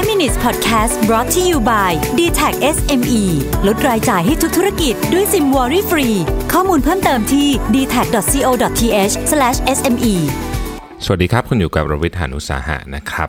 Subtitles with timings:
[0.00, 3.22] 5 minutes podcast brought to you by d t a c SME
[3.66, 6.08] ลดรายจ่ายให้ทุกธุรกิจด้วยซิมวอรี่ฟรี
[6.52, 9.12] ข้อมูลเพิ่มเติมที่ d t a c c o t h
[9.76, 10.14] s m e
[11.04, 13.28] สวัสดีครับ คุณอยู่กับรวิทยานุสาหะนะครับ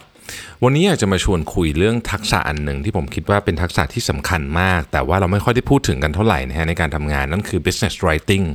[0.63, 8.45] วันนี้อยากจะมาชวนคุยเรื่องทักษะอันหนึ่งที่ผมคิดว่าเป็นทักษะที่สำคัญมาก แต่ว่าเราไม่ค่อยได้พูดถึงกันเท่าไหร่นะฮะในการทำงานนั่นคือ business writing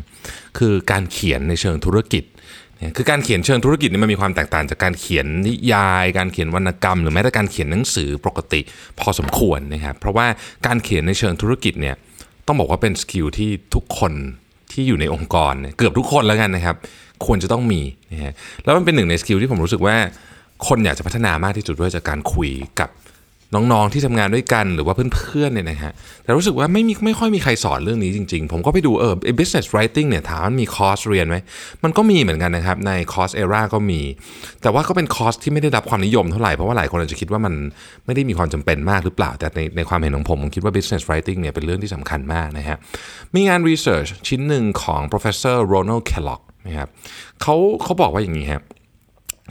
[0.58, 2.24] คือการเขียนในเชิงธุรกิจ
[2.96, 8.60] คือการเขียนเชิงธุรกิจนี่มันมีความแตกต่างจากการเขียนนิยาย การเขียนวรรณกรรม หรือแม้แต่การเขียนหนังสือปกติ
[9.00, 10.26] พอสมควรนะครับเพราะว่า
[10.66, 11.94] การเขียนในเชิงธุรกิจเนี่ย
[12.46, 14.12] ต้องบอกว่าเป็น skill ที่ทุกคน
[14.72, 16.76] ที่อยู่ในองค์กรเกือบทุกคนแล้วกันนะครับ
[17.26, 17.80] ควรจะต้องมี
[18.12, 18.32] นะฮะ
[18.64, 19.96] แล้วมันเป็นหนึ่งใน skill ที่ผมรู้สึกว่า
[20.68, 22.50] คนอยากจะพัฒนามากที่สุดด้วยจากการคุย
[22.80, 22.90] กับ
[23.54, 25.92] น้องๆที่ทำงานด้วยกันหรือว่าเพื่อนๆเนี่ยนะฮะ
[26.22, 31.36] แต่รู้สึกว่าไม่มีไม่ค่อยมีใครสอนเรื่องนี้จริง ๆ ผมก็ไปดูเออ business writing เนี่ยถามมันมีคอร์สเรียนไหม
[31.84, 34.00] มันก็มีเหมือนกันนะครับใน Coursera ก็มี
[34.62, 37.54] แต่ว่าก็เป็นคอร์สที่ไม่ได้รับความนิยมเท่าไหร่ เพราะว่าหลายคนอาจจะคิดว่ามัน
[38.06, 42.76] ไม่ได้มีความจำเป็นมากหรือเปล่า แต่ในในความเห็นของผมผมคิดว่า business writing เนี่ยเป็นเรื่องที่สำคัญมากนะฮะ
[43.34, 46.88] มีงาน research ชิ้นหนึ่งของ professor Ronald Kellogg นะครับ
[47.42, 48.62] เขาเขาบอกว่าอย่างนี้ครับ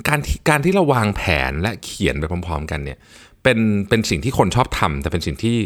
[0.07, 2.97] การที่การที่เราวางแผนและเขียนไปพร้อม ๆ กันเนี่ย
[3.45, 5.57] เป็นเป็นสิ่งที่คนชอบทำแต่เป็นสิ่งที่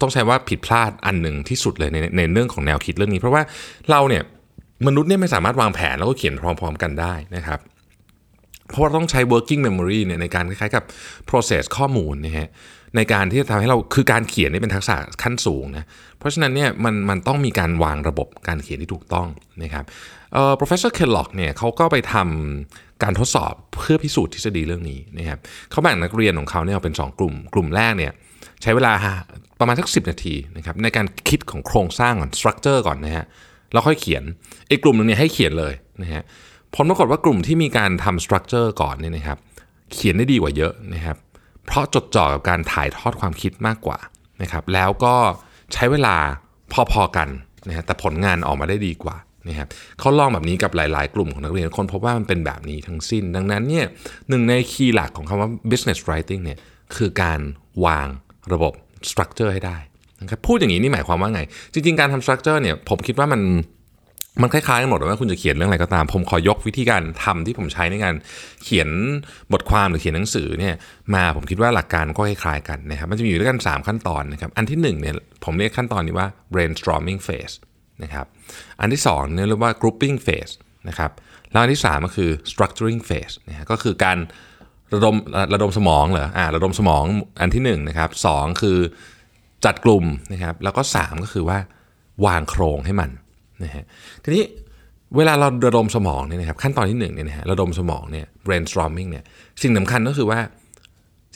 [0.00, 3.42] ต้องใช้ว่าผิดพลาดอันหนึ่งที่สุดเลยในในเรื่องของแนวคิดเรื่องนี้ เพราะว่า
[3.90, 4.22] เราเนี่ย
[4.86, 7.60] มนุษย์เนี่ยไม่สามารถวางแผนแล้วก็เขียนพร้อม ๆ กันได้นะครับ
[8.68, 10.84] เพราะว่าต้องใช้ working memory เนี่ยในการคล้ายๆกับ
[11.30, 12.48] process ข้อมูลนะฮะ
[12.96, 15.84] ในการที่จะทำให้เราคือการเขียนนี่เป็นทักษะขั้นสูงนะ
[16.18, 19.28] เพราะฉะนั้นเนี่ยมันมันต้องมีการวางระบบการเขียนที่ถูกต้อง
[19.62, 19.84] นะครับ
[20.32, 25.38] เอ่อ professor Kellogg เนี่ยเขาก็ไปทำการทดสอบเพื่อพิสูจน์ทฤษฎีเรื่องนี้นะครับ
[25.70, 28.12] เขาแบ่งนักเรียนของเขาเนี่ยออกเป็น 2 กลุ่ม กลุ่มแรกเนี่ย
[28.62, 28.92] ใช้เวลา
[29.60, 33.24] ประมาณสัก 10 นาทีนะครับในการคิดของโครงสร้างก่อน structure ก่อนนะฮะ
[33.72, 34.22] แล้วค่อยเขียน
[34.70, 36.22] อีกกลุ่มหนึงเนี่ยให้เขียนเลยนะฮะ
[36.74, 39.38] ผลปรากฏว่ากลุ่มที่มีการทำ structure ก่อนเนี่ยนะครับ
[39.94, 41.16] เขียนได้ดีกว่าเยอะนะครับ
[41.66, 43.98] เพราะจดจ่อกับการถ่ายทอดความคิดมากกว่า
[44.42, 45.14] นะครับแล้วก็
[45.74, 46.16] ใช้เวลา
[46.92, 47.28] พอๆกัน
[47.68, 49.16] นะฮะแต่ผลงานออกมาได้ดีกว่า
[49.48, 49.68] นะครับ
[50.00, 53.86] เขาลองแบบนี้กับหลาย ๆ กลุ่มของนักเรียนคนพบว่ามันเป็นแบบนี้ทั้งสิ้น ดังนั้นเนี่ย
[54.28, 56.58] หนึ่งในคีย์หลักของคำว่า business writing เนี่ย
[56.96, 57.40] คือการ
[57.86, 58.08] วาง
[58.52, 58.72] ระบบ
[59.10, 59.78] structure ให้ได้
[60.20, 63.40] นะครับพูดอย่างนี้นี่หมายความว่าไง จริง ๆ การทำ structure เนี่ยผมคิดว่ามัน
[64.42, 68.14] มันคล้ายๆกันหมดว่าคุณจะเขียนเรื่องอะไรก็ตาม ผมขอยกวิธีการทำที่ผมใช้ในการ
[68.64, 68.88] เขียน
[69.52, 70.74] บทความหรือเขียนหนังสือเนี่ย
[71.14, 75.14] มาผมคิดว่าหลักการก็คล้ายๆกันนะครับมันจะมีอยู่ด้วยกัน 3 ขั้นตอนนะครับอันที่1เนี่ย
[75.44, 77.54] ผมเรียกขั้นตอนนี้ว่า brainstorming phase
[78.02, 78.26] นะครับ
[78.80, 80.52] อันที่2เนี่ยเรียกว่า grouping phase
[80.88, 81.10] นะครับ
[81.50, 84.18] แล้วอันที่ 3 ก็คือ structuring phase นะฮะก็คือการ
[84.94, 85.16] ระดม
[85.54, 87.04] ระดมสมองเหรออ่าระดมสมอง
[87.40, 88.28] อันที่1นะครับส
[88.62, 88.78] คือ
[89.64, 91.58] จัดกลุ่มนะครับแล้วก็ 3 ก็คือว่า
[92.26, 93.10] วางโครงให้มัน
[93.64, 93.84] นะฮะ
[94.24, 94.44] ทีนี้
[95.16, 99.24] เวลาเราระดมสมองเนี่ยนะครับขั้นตอนที่1เนี่ยนะฮะระดมสมองเนี่ย brainstorming เนี่ย
[99.62, 100.38] สิ่งสำคัญก็คือว่า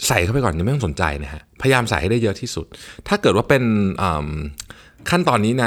[0.09, 2.67] ใส่เข้าไปก่อนยังไม่ต้องสนใจนะฮะพยายามใส่ให้ได้เยอะที่สุด
[3.09, 3.63] ถ้าเกิดว่าเป็น
[5.11, 5.67] ขั้นตอนนี้ใน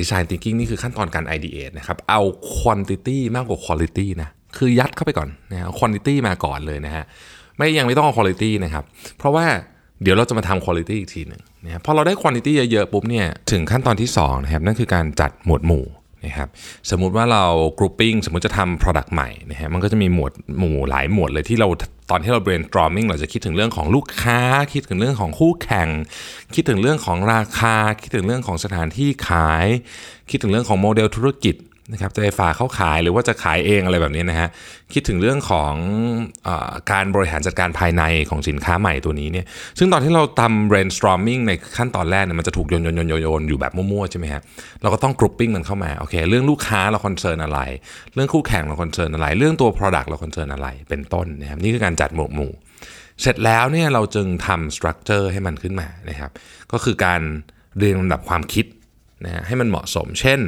[0.00, 2.20] design thinking นี่คือขั้นตอนการ ideate นะครับเอา
[2.56, 7.04] quantity มากกว่า quality นะคือยัดเข้าไปก่อนนะฮะ quantity มาก่อนเลยนะฮะ
[7.56, 8.84] ไม่ยังไม่ต้องเอา quality นะครับ
[9.18, 9.46] เพราะว่า
[10.02, 15.84] เดี๋ยวเราจะมาทำ quality อีกทีหนึ่งนะครับพอเราได้ quantity เยอะๆปุ๊บเนี่ยถึงขั้นตอนที่2นะครับนั่นคือการจัดหมวดหมู่
[16.24, 16.48] นะครับ
[16.90, 17.44] สมมุติว่าเรา
[17.78, 21.68] grouping สมมุติจะทำ product ใหม่นะฮะมันก็จะมีหมวดหมู่หลายหมวดเลยที่เรา
[22.10, 24.40] ตอนที่เรา brainstorming เราจะคิดถึงเรื่องของลูกค้า
[24.72, 25.88] คิดถึงเรื่องของคู่แข่ง
[26.54, 29.66] คิดถึงเรื่องของราคา คิดถึงเรื่องของสถานที่ขาย
[30.30, 31.54] คิดถึงเรื่องของโมเดลธุรกิจ
[31.92, 34.48] นะครับจะไปฝากเขาขายหรือว่าจะขายเองอะไรแบบนี้นะฮะ
[34.92, 35.74] คิดถึงเรื่องของ
[36.48, 36.50] อ
[36.92, 39.46] การบริหารจัดการภายในของสินค้าใหม่ตัวนี้เนี่ย
[39.78, 44.42] ซึ่งตอนที่เราทำ brainstorming ในขั้นตอนแรกเนี่ยมันจะถูกโยนโยนโยนโยนอยู่แบบมั่วๆใช่ไหมฮะ
[44.82, 47.60] เราก็ต้อง grouping มันเข้ามาโอเคเรื่องลูกค้าเรา concern อะไร
[48.14, 52.52] เรื่องคู่แข่งเรา concern อะไร เรื่องตัว product เรา concern อะไรเป็นต้นนะครับนี่คือการจัดหมวดหมู่
[53.22, 56.30] เสร็จแล้วเนี่ยเราจึงทำ structure ให้มันขึ้นมานะครับ
[56.72, 57.20] ก็คือการ
[57.78, 58.66] เรียงลำดับความคิด
[59.24, 60.40] นะให้มันเหมาะสม เช่น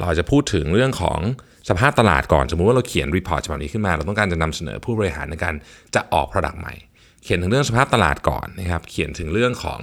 [0.00, 1.20] เราจะพูดถึงเรื่องของ
[1.68, 5.54] สภาพตลาดก่อน สมมุติว่าเราเขียน report ฉบับนี้ขึ้นมา เราต้องการจะนำเสนอผู้บริหารในการ
[5.94, 6.74] จะออก Product ใหม่
[7.22, 9.80] เขียนถึงเรื่องสภาพตลาดก่อนนะครับ เขียนถึงเรื่องของ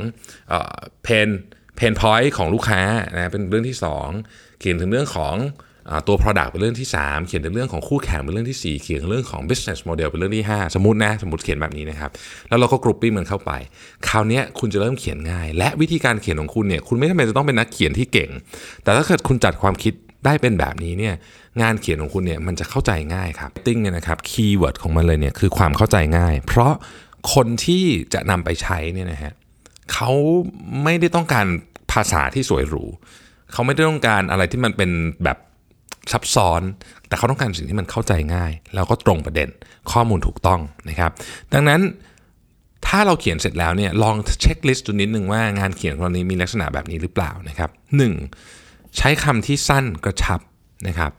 [1.03, 1.29] pain
[1.75, 2.81] pain point ของลูกค้า
[3.15, 3.77] นะเป็นเรื่องที่
[4.17, 5.35] 2 เขียนถึงเรื่องของ
[6.07, 12.09] ตัว Product เป็นเรื่องที่ 3 เขียนถึงเรื่องของคู่แข่งเป็นเรื่องที่ 4 เขียนเรื่องของ business model เป็นเรื่องที่ 5 สมมตินะ สมมติเขียนแบบนี้นะครับ
[12.49, 13.51] แล้วเราก็ grouping มันเข้าไป
[14.07, 18.29] คราวนี้คุณจะเริ่มเขียนง่าย และวิธีการเขียนของคุณเนี่ย คุณไม่จำเป็นจะต้องเป็นนักเขียนที่เก่ง
[18.83, 19.93] แต่ถ้าเกิดคุณจัดความคิด
[20.25, 21.13] ได้เป็นแบบนี้เนี่ย
[21.61, 26.73] งานเขียนของคุณเนี่ยมันจะเข้าใจง่ายครับ writing เนี่ยนะครับ keyword ของมันเลยเนี่ยคือความเข้าใจง่าย เพราะ
[27.33, 27.83] คนที่
[28.13, 29.33] จะนำไปใช้เนี่ยนะฮะ
[29.93, 30.11] เขา
[30.83, 31.45] ไม่ได้ต้องการ
[31.91, 32.83] ภาษาที่สวยหรู
[33.51, 34.91] เขาไม่ได้ต้องการอะไรที่มันเป็น
[35.23, 35.37] แบบ
[36.11, 36.61] ซับซ้อน
[37.07, 39.49] แต่เขาต้องการสิ่งที่มันเข้าใจง่าย แล้วก็ตรงประเด็น
[39.91, 40.59] ข้อมูลถูกต้อง
[40.89, 41.11] นะครับ
[41.53, 41.81] ดังนั้น
[42.87, 47.69] ถ้าเราเขียนเสร็จแล้วเนี่ยลองเช็คลิสต์ดูนิดนึงว่างานเขียนของเรานี้มีลักษณะแบบนี้หรือเปล่านะครับ
[48.33, 48.97] 1.
[48.97, 50.39] ใช้คำที่สั้นกระชับ
[50.87, 51.11] นะครับ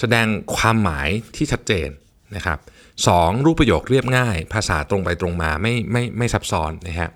[0.00, 0.26] แสดง
[0.56, 1.88] ความหมายที่ชัดเจน
[2.36, 2.58] นะครับ
[3.02, 3.44] 2.
[3.44, 7.08] รูปประโยคเรียบง่าย ภาษาตรงไปตรงมาไม่ไม่ไม่ซับซ้อนนะฮะ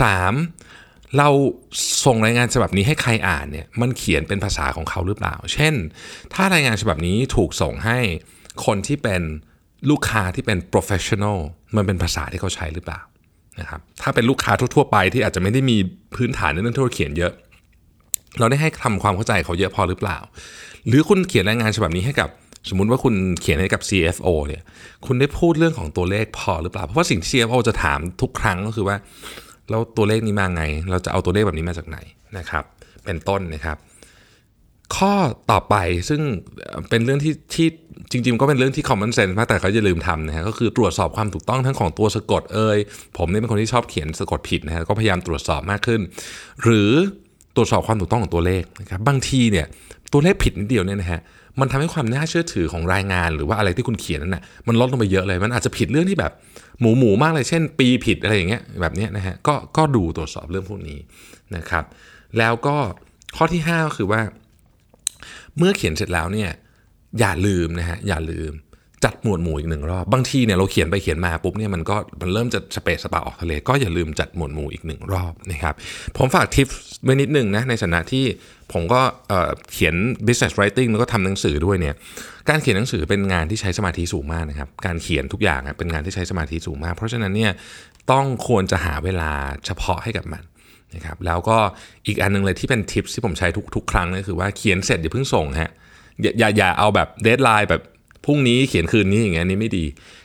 [0.00, 0.34] สาม
[1.18, 1.28] เรา
[2.04, 5.74] ส่งรายงานฉบับนี้ให้ใครอ่านเนี่ยมันเขียนเป็นภาษาของเขาหรือเปล่า เช่น
[6.34, 7.98] ถ้ารายงานฉบับนี้ถูกส่งให้
[8.66, 9.22] คนที่เป็น
[9.90, 11.38] ลูกค้าที่เป็น professional
[11.76, 13.00] มันเป็นภาษาที่เขาใช้หรือเปล่า
[13.60, 15.76] นะครับถ้าเป็นลูกค้าทั่ว ๆ ไปที่อาจจะไม่ได้มี
[16.14, 17.32] พื้นฐานในเรื่องธุรเขียนเยอะ
[18.38, 20.18] เราได้ให้ทำความเข้าใจเขาเยอะพอหรือเปล่า
[20.88, 22.28] หรือคุณเขียนรายงานฉบับนี้ให้กับ
[22.68, 24.62] สมมุติว่าคุณเขียนให้กับ CFO เนี่ย
[25.06, 28.96] คุณได้พูดเรื่องของตัวเลขพอหรือเปล่า เพราะว่าสิ่งที่ CFO จะถามทุกครั้งก็คือว่า
[29.72, 31.98] แล้วตัวเลขนี้มาไง เราจะเอาตัวเลขแบบนี้มาจากไหน
[32.38, 32.64] นะครับ
[33.04, 33.76] เป็นต้นนะครับ
[34.96, 35.12] ข้อ
[35.50, 35.76] ต่อไป
[36.08, 36.20] ซึ่ง
[36.88, 37.68] เป็นเรื่องที่ที่
[38.10, 42.78] จริง ๆ ก็เป็นเรื่องที่ common sense มากแต่เขาจะลืมทำนะฮะก็คือตรวจสอบความถูกต้องทั้งของตัวสะกดเอ่ย
[43.18, 46.00] ผมเนี่ยเป็นคนที่ชอบเขียนสะกดผิดนะฮะก็พยายามตรวจสอบมากขึ้น
[46.62, 46.90] หรือ
[47.56, 49.66] ตรวจสอบความถูกต้องของตัวเลขนะครับบางทีเนี่ย
[50.12, 51.20] ตัวเลขผิดนิดเดียวเนี่ยนะฮะ
[51.60, 56.32] มันทำให้ความน่าเชื่อถือของรายงานหรือว่าอะไรที่คุณเขียนนั้นนะมันลดลงไปเยอะเลย มันอาจจะผิดเรื่องที่แบบ
[56.80, 60.98] หมูหมูมากเลย เช่น ปีผิดอะไรอย่างเงี้ยแบบเนี้ยนะฮะก็ก็ดูตรวจสอบเรื่องพวกนี้
[61.56, 61.84] นะครับ
[62.38, 62.76] แล้วก็
[63.36, 64.20] ข้อที่5ก็คือว่า
[65.58, 66.50] เมื่อเขียนเสร็จแล้วเนี่ย
[67.20, 68.52] อย่าลืมนะฮะอย่าลืม
[69.04, 75.74] จัดหมวดหมู่อีกหนึ่งรอบ บางทีเนี่ยเราเขียนไปเขียนมาปุ๊บเนี่ยมันก็มันเริ่มจะสเปซสปาออกทะเลก็อย่าลืมจัดหมวดหมู่อีกหนึ่งรอบนะครับ
[76.18, 76.68] ผมฝากทิป
[77.04, 78.24] ไว้นิดนึงนะในฐานะที่
[78.72, 79.94] ผมก็เเขียน
[80.26, 81.94] business writing แล้วก็ทำหนังสือด้วยเนี่ย
[82.48, 87.52] การเขียนหนังสือเป็นงานที่ใช้สมาธิสูงมากนะครับการเขียนทุกอย่างเป็นงานที่ใช้สมาธิสูงมาก เพราะฉะนั้นเนี่ย
[88.12, 89.30] ต้องควรจะหาเวลา
[89.66, 90.42] เฉพาะให้กับมัน
[90.94, 91.58] นะครับแล้วก็
[92.06, 95.70] อีกอันนึงเลยที่เป็นทิปที่ผมใช้ทุกๆ ครั้งก็คือว่าเขียนเสร็จอย่าเพิ่งส่งฮะ
[96.22, 97.82] อย่าอย่าอย่าเอาแบบเดทไลน์แบบ
[98.24, 99.84] พรุ่งนี้เขียนคืนนี้อย่างเงี้ยนี่ไม่ดี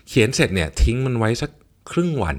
[0.09, 1.49] เขียนเสร็จเนี่ยทิ้งมันไว้สัก
[1.91, 2.37] ครึ่งวัน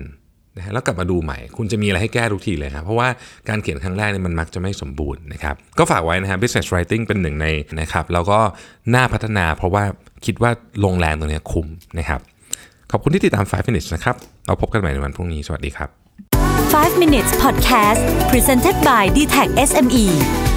[0.57, 3.09] นะฮะแล้วกลับมาดูใหม่ คุณจะมีอะไรให้แก้ทุกทีเลยครับเพราะว่า
[3.49, 7.47] การเขียนครั้งแรกเนี่ยมันมักจะไม่สมบูรณ์นะครับก็ฝากไว้นะฮะ business writing เป็นหนึ่งใน
[7.81, 8.39] นะครับแล้วก็
[8.95, 9.85] น่าพัฒนาเพราะว่า
[10.27, 10.51] คิดว่า
[10.85, 11.67] ลงแรงตรงนี้คุ้ม
[11.99, 12.21] นะครับ
[12.91, 14.17] ขอบคุณที่ติดตาม 5 minutes นะครับ
[14.47, 15.89] เราพบกันใหม่ในวันพรุ่งนี้ สวัสดีครับ
[16.49, 20.48] 5 minutes podcast presented by d t e c h SME